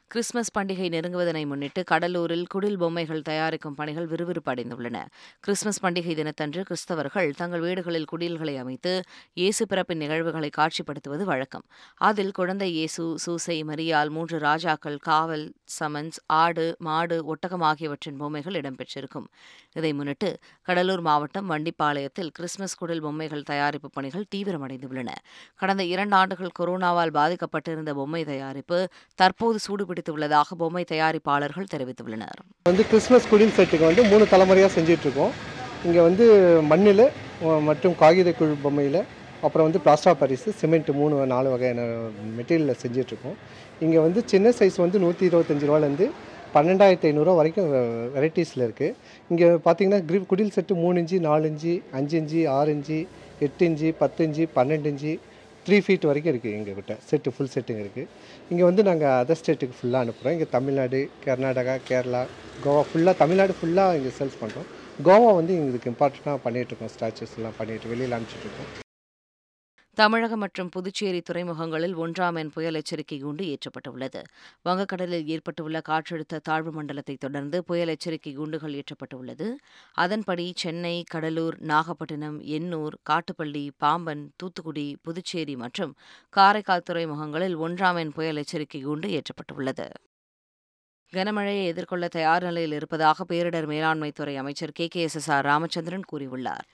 கிறிஸ்துமஸ் 0.07 0.57
பண்டிகை 0.57 0.89
நெருங்குவதனை 0.89 1.45
முன்னிட்டு 1.45 1.83
கடலூரில் 1.91 2.45
குடில் 2.53 2.77
பொம்மைகள் 2.77 3.21
தயாரிக்கும் 3.21 3.75
பணிகள் 3.75 4.07
விறுவிறுப்படைந்துள்ளன. 4.07 5.05
கிறிஸ்துமஸ் 5.39 5.85
பண்டிகை 5.85 6.15
தினத்தன்று 6.15 6.63
கிறிஸ்தவர்கள் 6.63 7.33
தங்கள் 7.35 7.59
வீடுகளில் 7.59 8.05
குடில்களை 8.11 8.57
அமைத்து 8.57 9.01
இயேசு 9.33 9.67
பிறப்பின் 9.67 9.97
நிகழ்வுகளை 9.97 10.49
காட்சிப்படுத்துவது 10.57 11.23
வழக்கம். 11.23 11.63
அதில் 11.95 12.31
குழந்தை 12.31 12.71
இயேசு 12.71 13.19
சூசை 13.19 13.63
மரியால் 13.63 14.09
மூன்று 14.09 14.39
ராஜாக்கள் 14.39 14.97
காவல் 14.97 15.53
சமன்ஸ் 15.77 16.19
ஆடு 16.41 16.65
மாடு 16.87 17.17
ஒட்டகம் 17.31 17.65
ஆகியவற்றின் 17.69 18.17
பொம்மைகள் 18.21 18.57
இடம்பெற்றிருக்கும். 18.61 19.27
இதை 19.79 19.91
முன்னிட்டு 19.97 20.29
கடலூர் 20.69 21.03
மாவட்டம் 21.09 21.49
வண்டிப்பாளையத்தில் 21.53 22.31
கிறிஸ்துமஸ் 22.37 22.77
குடில் 22.81 23.03
பொம்மைகள் 23.05 23.43
தயாரிப்பு 23.51 23.89
பணிகள் 23.97 24.25
தீவிரமடைந்துள்ளன. 24.35 25.09
கடந்த 25.61 25.85
இரண்டு 25.93 26.17
ஆண்டுகள் 26.21 26.55
கொரோனாவால் 26.61 27.13
பாதிக்கப்பட்டிருந்த 27.19 27.93
பொம்மை 27.99 28.23
தயாரிப்பு 28.31 28.79
தற்போது 29.21 29.59
சூடுபிடித்துள்ளதாக 29.67 30.57
பொம்மை 30.63 30.85
தயாரிப்பாளர்கள் 30.93 31.71
தெரிவித்துள்ளனர். 31.75 32.41
வந்து 32.71 32.85
கிறிஸ்மஸ் 32.93 33.29
குடில் 33.33 33.55
செட்டுக்கு 33.59 33.89
வந்து 33.91 34.05
மூணு 34.13 34.25
தலைமுறையாக 34.33 34.73
செஞ்சிட்ருக்கோம். 34.79 35.35
இங்கே 35.87 36.01
வந்து 36.09 36.25
மண்ணில் 36.71 37.07
மற்றும் 37.69 37.95
காகித 38.01 38.29
குழு 38.37 38.53
பொம்மையில் 38.63 39.01
அப்புறம் 39.45 39.65
வந்து 39.67 39.81
பிளாஸ்டா 39.85 40.11
பரிசு 40.21 40.49
சிமெண்ட் 40.59 40.87
மூணு 40.99 41.15
நாலு 41.31 41.47
வகையான 41.53 41.81
மெட்டீரியலில் 42.37 42.79
செஞ்சிட்ருக்கோம். 42.83 43.35
இங்கே 43.81 43.99
வந்து 43.99 44.19
சின்ன 44.25 44.53
சைஸ் 44.59 44.77
வந்து 44.77 44.97
நூற்றி 44.99 45.23
இருபத்தஞ்சி 45.29 45.67
ரூபாலேருந்து 45.69 46.07
பன்னெண்டாயிரத்தி 46.53 47.07
ஐநூறுரூவா 47.09 47.39
வரைக்கும் 47.39 47.69
வெரைட்டிஸில் 48.13 48.65
இருக்குது 48.67 48.93
இங்கே 49.29 49.47
பார்த்தீங்கன்னா 49.65 49.99
கிரிப் 50.05 50.29
குடில் 50.29 50.53
செட்டு 50.55 50.75
மூணு 50.75 51.01
இஞ்சி 51.01 51.17
நாலு 51.19 51.47
இஞ்சி 51.47 51.73
அஞ்சு 51.91 52.15
இஞ்சி 52.19 52.41
ஆறு 52.49 52.71
இஞ்சி 52.71 52.99
எட்டு 53.39 53.65
இஞ்சி 53.65 53.89
பத்து 53.99 54.25
இஞ்சி 54.27 54.45
பன்னெண்டு 54.55 54.91
இஞ்சி 54.93 55.13
த்ரீ 55.65 55.77
ஃபீட் 55.85 56.05
வரைக்கும் 56.05 56.33
இருக்குது 56.33 56.55
எங்ககிட்ட 56.57 56.93
செட்டு 57.09 57.33
ஃபுல் 57.35 57.53
செட்டுங்க 57.55 57.83
இருக்குது 57.85 58.07
இங்கே 58.51 58.63
வந்து 58.63 58.83
நாங்கள் 58.83 59.15
அதர் 59.17 59.39
ஸ்டேட்டுக்கு 59.41 59.77
ஃபுல்லாக 59.79 60.05
அனுப்புகிறோம் 60.05 60.35
இங்கே 60.37 60.49
தமிழ்நாடு 60.49 61.01
கர்நாடகா 61.25 61.75
கேரளா 61.89 62.23
கோவா 62.63 62.83
ஃபுல்லாக 62.89 63.21
தமிழ்நாடு 63.23 63.55
ஃபுல்லாக 63.59 63.99
இங்கே 63.99 64.13
சேல்ஸ் 64.17 64.41
பண்ணுறோம் 64.41 64.67
கோவா 65.03 65.31
வந்து 65.33 65.55
எங்களுக்கு 65.59 65.93
இம்பார்ட்டண்ட்டாக 65.93 66.43
பண்ணிகிட்ருக்கோம் 66.45 66.93
ஸ்டாச்சுஸ் 66.95 67.39
பண்ணிட்டு 67.59 67.93
வெளியில் 67.93 68.17
அனுப்பிச்சிட்ருக்கோம் 68.17 68.86
தமிழகம் 69.97 70.39
மற்றும் 70.39 70.69
புதுச்சேரி 70.69 71.21
துறைமுகங்களில் 71.29 71.95
ஒன்றாம் 71.95 72.37
எண் 72.37 72.49
புயல் 72.49 72.73
எச்சரிக்கை 72.73 73.23
கூண்டு 73.23 73.43
ஏற்றப்பட்டுள்ளது. 73.45 74.21
வங்கக்கடலில் 74.65 75.25
ஏற்பட்டுள்ள 75.25 75.81
காற்றழுத்த 75.89 76.39
தாழ்வு 76.39 76.71
மண்டலத்தை 76.71 77.15
தொடர்ந்து 77.15 77.63
புயல் 77.63 77.87
எச்சரிக்கை 77.87 78.33
கூண்டுகள் 78.33 78.73
ஏற்றப்பட்டுள்ளது. 78.73 79.47
அதன்படி 79.93 80.53
சென்னை 80.55 81.03
கடலூர் 81.11 81.57
நாகப்பட்டினம் 81.61 82.41
எண்ணூர் 82.49 82.97
காட்டுப்பள்ளி 83.09 83.69
பாம்பன் 83.77 84.31
தூத்துக்குடி 84.35 84.95
புதுச்சேரி 85.03 85.55
மற்றும் 85.55 85.95
காரைக்கால் 86.29 86.87
துறைமுகங்களில் 86.89 87.57
ஒன்றாம் 87.57 87.99
எண் 87.99 88.11
புயல் 88.11 88.35
எச்சரிக்கை 88.35 88.85
கூண்டு 88.85 89.09
ஏற்றப்பட்டுள்ளது. 89.09 89.87
கனமழையை 91.13 91.65
எதிர்கொள்ள 91.65 92.07
தயார் 92.07 92.43
நிலையில் 92.43 92.71
இருப்பதாக 92.71 93.23
பேரிடர் 93.23 93.67
மேலாண்மைத்துறை 93.67 94.35
அமைச்சர் 94.35 94.71
K. 94.71 94.87
K. 94.87 95.01
S. 95.01 95.15
S. 95.15 95.31
R. 95.31 95.45
Ramachandran 95.45 96.03
கூறியுள்ளார். 96.11 96.65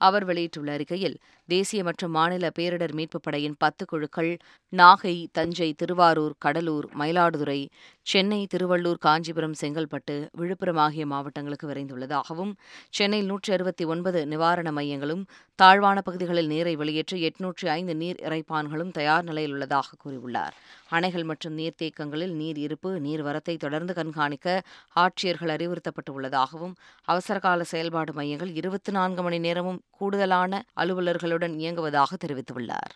அவர் 0.00 0.24
வெளியிட்டுள்ள 0.24 0.72
அறிக்கையில் 0.72 1.16
தேசிய 1.50 1.80
மற்றும் 1.84 2.10
மாநில 2.10 2.50
பேரிடர் 2.58 2.94
மீட்புப் 2.94 3.22
படையின் 3.22 3.56
பத்து 3.58 3.84
குழுக்கள் 3.86 4.32
நாகை 4.72 5.14
தஞ்சை 5.32 5.68
திருவாரூர் 5.72 6.34
கடலூர் 6.38 6.86
மயிலாடுதுறை 6.98 7.60
சென்னை 8.06 8.40
திருவள்ளூர் 8.46 9.00
காஞ்சிபுரம் 9.00 9.56
செங்கல்பட்டு 9.60 10.14
விழுப்புரம் 10.38 10.76
ஆகிய 10.76 11.04
மாவட்டங்களுக்கு 11.06 11.66
விரைந்துள்ளதாகவும் 11.68 12.52
சென்னையில் 12.90 13.26
நூற்றி 13.26 13.52
அறுபத்தி 13.52 13.84
ஒன்பது 13.84 14.26
நிவாரண 14.26 14.68
மையங்களும் 14.72 15.24
தாழ்வான 15.58 15.98
பகுதிகளில் 16.00 16.46
நீரை 16.46 16.74
வெளியேற்ற 16.76 17.16
எட்நூற்றி 17.28 17.66
ஐந்து 17.68 17.94
நீர் 17.94 18.20
இறைப்பான்களும் 18.26 18.92
தயார் 18.92 19.24
நிலையில் 19.24 19.52
உள்ளதாக 19.52 19.96
கூறியுள்ளார். 20.04 20.54
அணைகள் 20.90 21.24
மற்றும் 21.24 21.54
நீர்த்தேக்கங்களில் 21.54 22.34
நீர் 22.34 22.58
இருப்பு 22.58 22.90
நீர்வரத்தை 23.00 23.56
தொடர்ந்து 23.56 23.94
கண்காணிக்க 23.94 24.48
ஆட்சியர்கள் 24.96 25.54
அறிவுறுத்தப்பட்டு 25.56 26.12
உள்ளதாகவும் 26.12 26.74
அவசரகால 27.08 27.66
செயல்பாடு 27.72 28.14
மையங்கள் 28.14 28.52
இருபத்தி 28.54 28.92
நான்கு 28.92 29.22
மணி 29.22 29.38
நேரமும் 29.38 29.82
கூடுதலான 29.98 30.52
அலுவலர்களுடன் 30.76 31.39
இயங்குவதாக 31.48 32.16
தெரிவித்துள்ளார். 32.26 32.92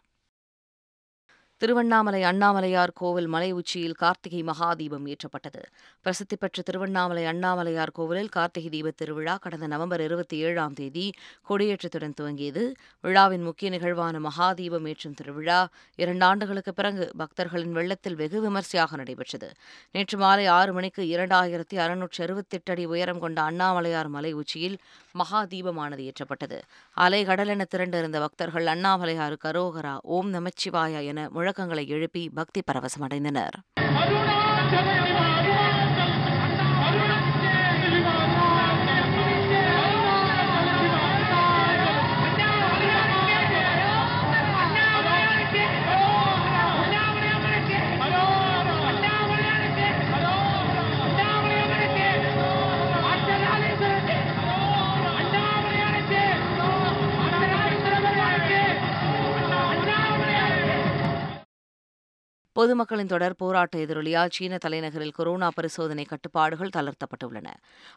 திருவண்ணாமலை 1.57 2.23
அண்ணாமலையார் 2.23 2.91
கோவில் 2.95 3.27
மலை 3.27 3.53
உச்சியில் 3.53 3.93
கார்த்திகை 3.93 4.43
மகாதீபம் 4.43 5.15
ஏற்றப்பட்டது. 5.15 5.63
பிரசித்தி 6.01 6.37
பெற்ற 6.37 6.63
திருவண்ணாமலை 6.63 7.25
அண்ணாமலையார் 7.25 7.91
கோவிலில் 7.93 8.29
கார்த்திகை 8.29 8.71
தீப 8.71 8.91
திருவிழா 8.91 9.37
கடந்த 9.37 9.67
நவம்பர் 9.67 10.01
இருபத்தி 10.01 10.37
ஏழாம் 10.37 10.73
தேதி 10.73 11.13
கொடியேற்றத்துடன் 11.49 12.15
துவங்கியது. 12.21 12.75
விழாவின் 13.01 13.43
முக்கிய 13.43 13.71
நிகழ்வான 13.71 14.19
மகாதீபம் 14.19 14.89
ஏற்றும் 14.89 15.15
திருவிழா 15.15 15.69
இரண்டு 15.97 16.25
ஆண்டுகளுக்கு 16.25 16.75
பிறகு 16.75 17.11
பக்தர்களின் 17.17 17.73
வெள்ளத்தில் 17.73 18.15
வெகு 18.15 18.41
விமர்சையாக 18.41 18.97
நடைபெற்றது. 18.97 19.53
நேற்று 19.93 20.19
மாலை 20.19 20.47
ஆறு 20.47 20.73
மணிக்கு 20.73 21.03
இரண்டாயிரத்தி 21.03 21.75
அறுநூற்றி 21.75 22.23
அறுபத்தெட்டு 22.23 22.73
அடி 22.73 22.85
உயரம் 22.85 23.19
கொண்ட 23.19 23.43
அண்ணாமலையார் 23.43 24.09
மலை 24.09 24.33
உச்சியில் 24.33 24.79
மகா 25.14 25.40
தீபமானது 25.44 26.02
ஏற்றப்பட்டது. 26.09 26.59
அலை 26.94 27.26
கடலென 27.26 27.64
திரண்டிருந்த 27.75 28.18
பக்தர்கள் 28.18 28.64
அண்ணாமலையாறு 28.64 29.37
கரோகரா 29.44 29.94
ஓம் 30.02 30.33
நமச்சிவாயா 30.35 31.02
என 31.04 31.28
முழக்கங்களை 31.35 31.87
எழுப்பி 31.87 32.28
பக்தி 32.28 32.62
பரவசமடைந்தனர். 32.73 33.56
பொதுமக்களின் 62.64 63.06
தொடர் 63.06 63.35
போராட்ட 63.37 63.78
எதிரொலியால் 63.78 64.30
சீன 64.30 64.59
தலைநகரில் 64.64 65.12
கொரோனா 65.12 65.49
பரிசோதனை 65.54 66.04
கட்டுப்பாடுகள் 66.04 66.71
தளர்த்தப்பட்டுள்ளன. 66.76 67.49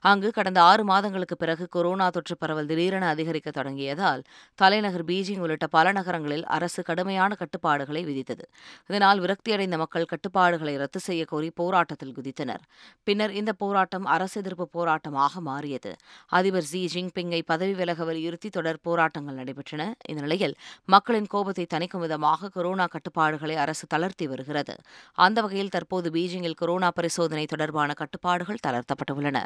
அங்கு 0.01 0.31
கடந்த 0.31 0.61
ஆறு 0.61 0.83
மாதங்களுக்கு 0.83 1.35
பிறகு 1.37 1.67
கொரோனா 1.69 2.09
தொற்று 2.09 2.37
பரவல் 2.37 2.65
திடீரென 2.65 3.07
அதிகரிக்க 3.07 3.49
தொடங்கியதால் 3.49 4.21
தலைநகர் 4.55 5.05
பீஜிங் 5.05 5.37
உள்ளிட்ட 5.37 5.67
பல 5.67 5.91
நகரங்களில் 5.91 6.45
அரசு 6.45 6.83
கடுமையான 6.83 7.35
கட்டுப்பாடுகளை 7.35 8.01
விதித்தது. 8.05 8.45
இதனால் 8.87 9.21
விரக்தியடைந்த 9.21 9.77
மக்கள் 9.77 10.05
கட்டுப்பாடுகளை 10.05 10.77
ரத்து 10.77 10.99
செய்ய 10.99 11.25
கோரி 11.25 11.51
போராட்டத்தில் 11.61 12.13
குதித்தனர். 12.17 12.63
பின்னர் 13.03 13.31
இந்த 13.31 13.53
போராட்டம் 13.53 14.05
அரசு 14.05 14.41
எதிர்ப்பு 14.41 14.67
போராட்டமாக 14.77 15.43
மாறியது. 15.49 15.95
அதிபர் 16.39 16.69
ஜி 16.73 16.83
ஜின்பிங்கை 16.95 17.41
பதவி 17.45 17.73
விலக 17.73 18.03
வலியுறுத்தி 18.03 18.49
தொடர் 18.49 18.81
போராட்டங்கள் 18.81 19.39
நடைபெற்றன. 19.41 19.91
இந்த 20.09 20.21
நிலையில் 20.21 20.57
மக்களின் 20.85 21.31
கோபத்தை 21.35 21.67
தணிக்கும் 21.75 22.05
விதமாக 22.07 22.49
கொரோனா 22.49 22.85
கட்டுப்பாடுகளை 22.85 23.55
அரசு 23.55 23.87
தளர்த்தி 23.87 24.27
வருகிறது. 24.27 24.55
வருகிறது 24.57 24.75
அந்த 25.17 25.41
வகையில் 25.41 25.69
தற்போது 25.69 26.09
பீஜிங்கில் 26.09 26.53
கொரோனா 26.53 26.91
பரிசோதனை 26.91 27.45
தொடர்பான 27.45 27.93
கட்டுப்பாடுகள் 27.93 28.63
தளர்த்தப்பட்டுள்ளன. 28.67 29.39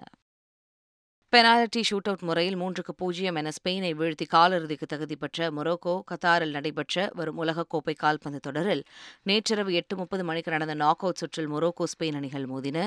பெனால்டி 1.34 1.82
ஷூட் 1.88 2.08
அவுட் 2.10 2.24
முறையில் 2.28 2.58
மூன்றுக்கு 2.62 2.94
பூஜ்ஜியம் 3.02 3.38
என 3.42 3.52
ஸ்பெயினை 3.58 3.92
வீழ்த்தி 4.00 4.26
காலிறுதிக்கு 4.34 4.86
தகுதி 4.94 5.16
பெற்ற 5.22 5.46
மொரோக்கோ 5.58 5.94
கத்தாரில் 6.10 6.56
நடைபெற்ற 6.56 7.06
வரும் 7.20 7.38
உலகக்கோப்பை 7.44 7.94
கால்பந்து 8.02 8.40
தொடரில் 8.48 8.82
நேற்றிரவு 9.30 9.72
எட்டு 9.80 9.98
முப்பது 10.00 10.24
மணிக்கு 10.30 10.54
நடந்த 10.54 10.74
நாக் 10.82 11.04
அவுட் 11.06 11.20
சுற்றில் 11.22 11.48
மொரோக்கோ 11.54 11.86
ஸ்பெயின் 11.92 12.18
அணிகள் 12.20 12.48
மோதின. 12.54 12.80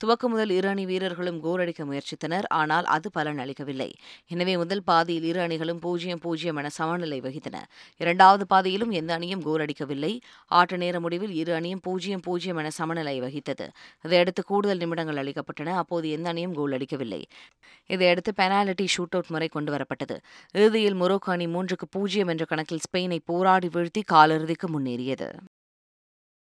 துவக்கம் 0.00 0.32
முதல் 0.34 0.52
இரு 0.56 0.68
அணி 0.72 0.84
வீரர்களும் 0.90 1.38
கோல் 1.46 1.62
அடிக்க 1.64 1.86
முயற்சித்தனர். 1.90 2.48
ஆனால் 2.60 2.88
அது 2.96 3.10
பலன் 3.16 3.40
அளிக்கவில்லை. 3.44 3.88
எனவே 4.34 4.56
முதல் 4.62 4.84
பாதியில் 4.90 5.26
இரு 5.30 5.42
அணிகளும் 5.46 5.80
பூஜ்ஜியம் 5.86 6.22
பூஜ்ஜியம் 6.26 6.60
என 6.62 6.72
சமநிலை 6.78 7.20
வகித்தன. 7.28 7.64
இரண்டாவது 8.00 8.46
பாதியிலும் 8.52 8.94
எந்த 9.00 9.14
அணியும் 9.18 9.46
கோல் 9.48 9.64
அடிக்கவில்லை. 9.66 10.12
ஆட்ட 10.60 10.82
நேர 10.84 11.02
முடிவில் 11.06 11.34
இரு 11.40 11.54
அணியும் 11.60 11.82
பூஜ்ஜியம் 11.88 12.24
பூஜ்ஜியம் 12.28 12.60
என 12.64 12.74
சமநிலை 12.80 13.16
வகித்தது. 13.26 13.68
இதையடுத்து 14.06 14.44
கூடுதல் 14.52 14.84
நிமிடங்கள் 14.84 15.22
அளிக்கப்பட்டன. 15.24 15.78
அப்போது 15.84 16.06
எந்த 16.18 16.28
அணியும் 16.34 16.56
கோல் 16.60 16.76
அடிக்கவில்லை. 16.80 17.22
இதையடுத்து 17.86 18.34
பெனால்டி 18.34 18.86
ஷூட் 18.96 19.10
அவுட் 19.10 19.26
முறை 19.28 19.48
கொண்டு 19.48 19.72
வரப்பட்டது. 19.72 20.16
இறுதியில் 20.52 20.94
மொரோக்கோ 20.94 21.30
அணி 21.30 21.46
மூன்றுக்கு 21.46 21.86
பூஜ்ஜியம் 21.90 22.28
என்ற 22.28 22.44
கணக்கில் 22.44 22.78
ஸ்பெயினை 22.78 23.18
போராடி 23.24 23.68
வீழ்த்தி 23.68 24.02
காலிறுதிக்கு 24.12 24.68
முன்னேறியது. 24.68 25.32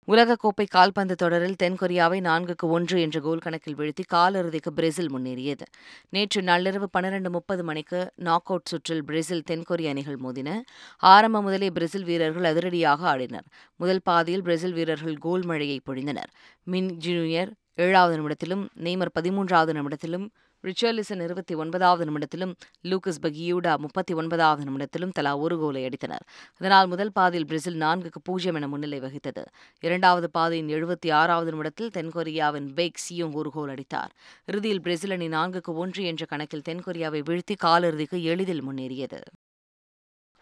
உலகக்கோப்பை 0.08 0.66
கால்பந்து 0.70 1.14
தொடரில் 1.14 1.54
தென்கொரியாவை 1.62 2.20
நான்குக்கு 2.20 2.62
ஒன்று 2.62 3.00
என்ற 3.00 3.20
கோல் 3.20 3.38
கணக்கில் 3.38 3.76
வீழ்த்தி 3.76 4.04
காலிறுதிக்கு 4.12 4.70
பிரேசில் 4.74 5.12
முன்னேறியது. 5.12 5.62
நேற்று 6.10 6.42
நள்ளிரவு 6.42 6.84
பன்னிரண்டு 6.90 7.30
முப்பது 7.30 7.64
மணிக்கு 7.64 8.12
நாக் 8.16 8.46
அவுட் 8.46 8.64
சுற்றில் 8.64 9.04
பிரேசில் 9.04 9.42
தென்கொரிய 9.50 9.88
அணிகள் 9.88 10.16
மோதின. 10.16 10.60
ஆரம்ப 10.98 11.42
முதலே 11.42 11.70
பிரேசில் 11.70 12.04
வீரர்கள் 12.04 12.44
அதிரடியாக 12.44 13.16
ஆடினர். 13.16 13.46
முதல் 13.76 14.00
பாதியில் 14.04 14.42
பிரேசில் 14.42 14.72
வீரர்கள் 14.72 15.16
கோல் 15.16 15.44
மழையை 15.44 15.80
பொழிந்தனர். 15.90 16.30
மின் 16.64 16.96
ஜூனியர் 16.96 17.52
ஏழாவது 17.74 18.22
நிமிடத்திலும் 18.22 18.68
நெய்மர் 18.76 19.14
பதிமூன்றாவது 19.20 19.72
நிமிடத்திலும் 19.72 20.28
ரிச்சர்லிசன் 20.64 21.22
இருபத்தி 21.22 21.54
ஒன்பதாவது 21.54 22.04
நிமிடத்திலும் 22.04 22.52
லூகஸ் 22.84 23.20
பகியூடா 23.22 23.72
முப்பத்தி 23.78 24.14
ஒன்பதாவது 24.14 24.64
நிமிடத்திலும் 24.70 25.10
தலா 25.12 25.36
ஒரு 25.36 25.58
கோலை 25.58 25.82
அடித்தனர். 25.84 26.24
இதனால் 26.60 26.86
முதல் 26.86 27.12
பாதியில் 27.12 27.46
பிரேசில் 27.46 27.80
நான்குக்கு 27.80 28.20
பூஜ்ஜியம் 28.22 28.54
என 28.54 28.68
முன்னிலை 28.68 29.00
வகித்தது. 29.00 29.44
இரண்டாவது 29.80 30.30
பாதியின் 30.30 30.68
எழுபத்தி 30.68 31.12
ஆறாவது 31.12 31.50
நிமிடத்தில் 31.50 31.90
தென்கொரியாவின் 31.94 32.72
பேக் 32.74 33.02
சியோங் 33.08 33.32
ஒரு 33.32 33.50
கோல் 33.50 33.68
அடித்தார். 33.68 34.12
இறுதியில் 34.46 34.80
பிரேசில் 34.80 35.10
அணி 35.10 35.28
நான்குக்கு 35.28 35.74
ஒன்று 35.74 36.04
என்ற 36.04 36.24
கணக்கில் 36.24 36.66
தென்கொரியாவை 36.68 37.22
வீழ்த்தி 37.30 37.56
காலிறுதிக்கு 37.64 38.22
எளிதில் 38.22 38.64
முன்னேறியது. 38.68 39.20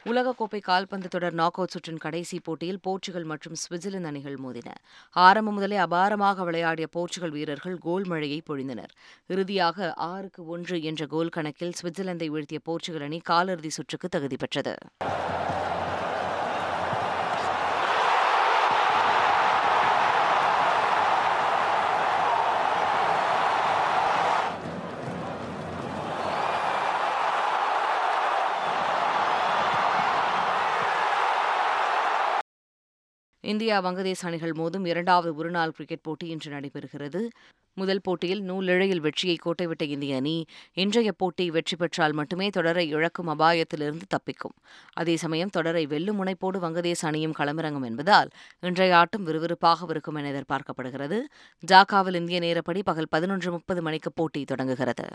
உலகக்கோப்பை 0.09 0.61
கால்பந்து 0.61 1.09
தொடர் 1.09 1.33
நாக் 1.33 1.57
அவுட் 1.57 1.73
சுற்றின் 1.75 1.99
கடைசி 1.99 2.41
போட்டியில் 2.41 2.81
போர்ச்சுகல் 2.81 3.25
மற்றும் 3.25 3.57
சுவிட்சர்லாந்து 3.63 4.05
அணிகள் 4.05 4.39
மோதின. 4.45 4.69
ஆரம்பம் 5.11 5.55
முதலே 5.55 5.77
அபாரமாக 5.77 6.45
விளையாடிய 6.45 6.87
போர்ச்சுகல் 6.87 7.31
வீரர்கள் 7.31 7.77
கோல் 7.79 8.07
மழையை 8.07 8.43
பொழிந்தனர். 8.51 8.93
இறுதியாக 9.27 9.93
ஆறுக்கு 9.93 10.47
ஒன்று 10.47 10.83
என்ற 10.83 11.07
கோல் 11.07 11.29
கணக்கில் 11.29 11.77
சுவிட்சர்லாந்தை 11.83 12.27
வீழ்த்திய 12.27 12.61
போர்ச்சுகல் 12.65 13.03
அணி 13.03 13.21
காலிறுதி 13.31 13.69
சுற்றுக்கு 13.69 14.09
தகுதி 14.09 14.37
பெற்றது. 14.37 14.77
இந்தியா 33.51 33.77
வங்கதேச 33.85 34.21
அணிகள் 34.23 34.53
மோதும் 34.53 34.87
இரண்டாவது 34.87 35.31
ஒருநாள் 35.35 35.71
கிரிக்கெட் 35.71 36.07
போட்டி 36.07 36.27
இன்று 36.27 36.49
நடைபெறுகிறது. 36.53 37.21
முதல் 37.81 38.01
போட்டியில் 38.03 38.43
நூலிழையில் 38.51 39.03
வெற்றியை 39.05 39.37
கோட்டைவிட்ட 39.37 39.85
இந்திய 39.95 40.17
அணி 40.17 40.35
இன்றைய 40.73 41.11
போட்டி 41.13 41.45
வெற்றி 41.51 41.77
பெற்றால் 41.77 42.13
மட்டுமே 42.13 42.47
தொடரை 42.49 42.85
இழக்கும் 42.89 43.29
அபாயத்திலிருந்து 43.29 44.07
தப்பிக்கும். 44.15 44.55
அதே 44.93 45.15
சமயம் 45.17 45.55
தொடரை 45.57 45.87
வெல்லும் 45.87 46.19
முனைப்போடு 46.21 46.59
வங்கதேச 46.65 47.03
அணியும் 47.11 47.37
களமிறங்கும் 47.39 47.85
என்பதால் 47.85 48.31
இன்றைய 48.61 48.97
ஆட்டம் 48.97 49.27
விறுவிறுப்பாக 49.27 49.89
இருக்கும் 49.89 50.15
என 50.15 50.31
எதிர்பார்க்கப்படுகிறது. 50.35 51.21
டாக்காவில் 51.73 52.15
இந்திய 52.15 52.41
நேரப்படி 52.41 52.83
பகல் 52.85 53.11
பதினொன்று 53.11 53.51
முப்பது 53.51 53.83
மணிக்கு 53.83 54.13
போட்டி 54.13 54.43
தொடங்குகிறது. 54.45 55.09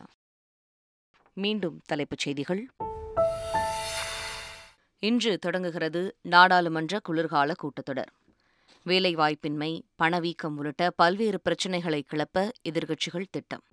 மீண்டும் 1.34 1.78
தலைப்புச் 1.86 2.26
செய்திகள். 2.26 2.64
இன்று 5.04 5.32
தொடங்குகிறது 5.40 6.02
நாடாளுமன்ற 6.22 7.00
குளிர்கால 7.00 7.54
கூட்டத்தொடர். 7.64 8.12
வேலைவாய்ப்பின்மை 8.86 9.82
பணவீக்கம் 9.96 10.58
உள்ளிட்ட 10.58 10.90
பல்வேறு 10.90 11.42
பிரச்சினைகளை 11.42 12.06
கிளப்ப 12.14 12.52
எதிர்க்கட்சிகள் 12.70 13.26
திட்டம். 13.32 13.64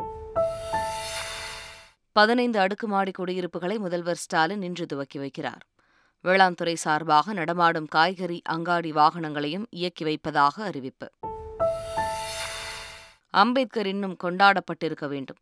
பதினைந்து 2.12 2.58
அடுக்குமாடி 2.58 3.10
குடியிருப்புகளை 3.10 3.78
முதல்வர் 3.78 4.16
ஸ்டாலின் 4.16 4.62
இன்று 4.62 4.86
துவக்கி 4.86 5.18
வைக்கிறார். 5.18 5.60
வேளாண் 6.22 6.54
துறை 6.54 6.74
சார்பாக 6.74 7.32
நடமாடும் 7.32 7.86
காய்கறி 7.86 8.42
அங்காடி 8.44 8.92
வாகனங்களையும் 8.92 9.64
இயக்கி 9.70 10.04
வைப்பதாக 10.04 10.64
அறிவிப்பு. 10.64 11.10
அம்பேத்கர் 13.30 13.86
இன்னும் 13.86 14.16
கொண்டாடப்பட்டிருக்க 14.22 15.08
வேண்டும். 15.08 15.38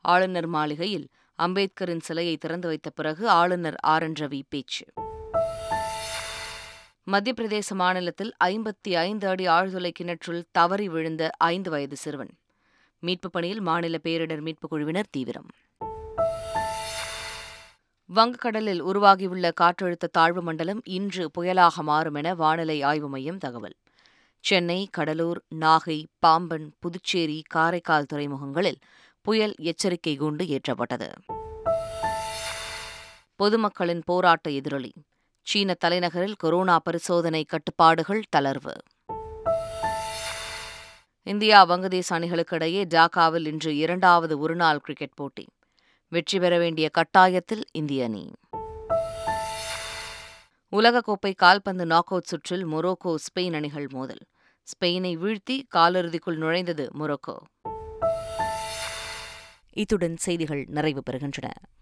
ஆளுநர் 0.00 0.46
மாளிகையில் 0.46 1.08
அம்பேத்கரின் 1.42 2.00
சிலையை 2.00 2.36
திறந்து 2.36 2.68
வைத்த 2.68 2.90
பிறகு 2.90 3.28
ஆளுநர் 3.28 3.74
ஆர் 3.74 4.02
என் 4.02 4.12
ரவி 4.12 4.42
பேச்சு. 4.48 4.84
மத்திய 7.10 7.34
பிரதேச 7.40 7.74
மாநிலத்தில் 7.74 8.32
ஐம்பத்தி 8.44 8.94
ஐந்து 8.94 9.28
அடி 9.28 9.46
ஆழ்துளை 9.46 9.90
கிணற்றுள் 10.00 10.42
தவறி 10.50 10.88
விழுந்த 10.88 11.30
ஐந்து 11.36 11.70
வயது 11.70 11.96
சிறுவன். 11.96 12.38
மீட்புப் 13.00 13.32
பணியில் 13.32 13.60
மாநில 13.60 13.98
பேரிடர் 14.02 14.40
மீட்புக் 14.40 14.70
குழுவினர் 14.70 15.08
தீவிரம். 15.10 15.46
வங்கக்கடலில் 18.14 18.78
உருவாகியுள்ள 18.78 19.52
காற்றழுத்த 19.60 20.08
தாழ்வு 20.12 20.42
மண்டலம் 20.42 20.80
இன்று 20.84 21.30
புயலாக 21.38 21.74
மாறும் 21.74 22.14
என 22.14 22.34
வானிலை 22.34 22.82
ஆய்வு 22.82 23.08
மையம் 23.08 23.38
தகவல். 23.38 23.74
சென்னை 24.40 24.88
கடலூர் 24.90 25.42
நாகை 25.54 26.04
பாம்பன் 26.18 26.72
புதுச்சேரி 26.78 27.42
காரைக்கால் 27.48 28.06
துறைமுகங்களில் 28.12 28.80
புயல் 29.20 29.54
எச்சரிக்கை 29.58 30.20
கூண்டு 30.20 30.58
ஏற்றப்பட்டது. 30.58 31.12
பொதுமக்களின் 33.36 34.02
போராட்ட 34.04 34.50
எதிரொலி. 34.50 34.92
சீன 35.50 35.74
தலைநகரில் 35.84 36.34
கொரோனா 36.36 36.78
பரிசோதனை 36.78 37.44
கட்டுப்பாடுகள் 37.44 38.22
தளர்வு. 38.36 38.74
இந்தியா 41.22 41.68
வங்கதேச 41.68 42.02
அணிகளுக்கு 42.08 42.56
இடையே 42.56 42.84
டாக்காவில் 42.84 43.46
இன்று 43.46 43.76
இரண்டாவது 43.76 44.38
ஒருநாள் 44.38 44.78
கிரிக்கெட் 44.78 45.14
போட்டி. 45.14 45.44
வெற்றி 46.08 46.38
பெற 46.38 46.58
வேண்டிய 46.58 46.90
கட்டாயத்தில் 46.98 47.62
இந்திய 47.72 48.04
அணி. 48.04 48.32
உலகக்கோப்பை 50.72 51.34
கால்பந்து 51.34 51.86
நாக் 51.86 52.08
அவுட் 52.08 52.22
சுற்றில் 52.22 52.66
மொரோக்கோ 52.66 53.14
ஸ்பெயின் 53.14 53.54
அணிகள் 53.54 53.88
மோதல். 53.88 54.22
ஸ்பெயினை 54.68 55.14
வீழ்த்தி 55.16 55.62
காலிறுதிக்குள் 55.74 56.38
நுழைந்தது 56.44 56.88
மொரோக்கோ. 56.98 57.36
இத்துடன் 59.72 60.16
செய்திகள் 60.16 60.64
நிறைவு 60.68 61.02
பெறுகின்றன. 61.10 61.50